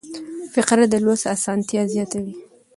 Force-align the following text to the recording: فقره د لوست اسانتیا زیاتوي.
فقره 0.53 0.85
د 0.89 0.93
لوست 1.05 1.25
اسانتیا 1.35 1.81
زیاتوي. 1.93 2.33